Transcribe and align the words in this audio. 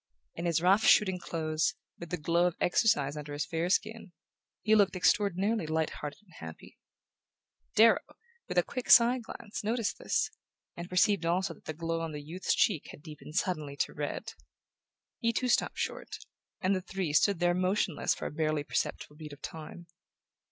In 0.33 0.45
his 0.45 0.63
rough 0.63 0.83
shooting 0.83 1.19
clothes, 1.19 1.75
with 1.99 2.09
the 2.09 2.17
glow 2.17 2.47
of 2.47 2.55
exercise 2.59 3.15
under 3.15 3.33
his 3.33 3.45
fair 3.45 3.69
skin, 3.69 4.13
he 4.63 4.73
looked 4.73 4.95
extraordinarily 4.95 5.67
light 5.67 5.91
hearted 5.91 6.23
and 6.23 6.33
happy. 6.39 6.79
Darrow, 7.75 7.99
with 8.47 8.57
a 8.57 8.63
quick 8.63 8.89
side 8.89 9.21
glance, 9.21 9.63
noticed 9.63 9.99
this, 9.99 10.31
and 10.75 10.89
perceived 10.89 11.23
also 11.23 11.53
that 11.53 11.65
the 11.65 11.75
glow 11.75 12.01
on 12.01 12.13
the 12.13 12.23
youth's 12.23 12.55
cheek 12.55 12.87
had 12.89 13.03
deepened 13.03 13.35
suddenly 13.35 13.75
to 13.77 13.93
red. 13.93 14.33
He 15.19 15.31
too 15.31 15.47
stopped 15.49 15.77
short, 15.77 16.17
and 16.61 16.75
the 16.75 16.81
three 16.81 17.13
stood 17.13 17.37
there 17.39 17.53
motionless 17.53 18.15
for 18.15 18.25
a 18.25 18.31
barely 18.31 18.63
perceptible 18.63 19.17
beat 19.17 19.33
of 19.33 19.43
time. 19.43 19.85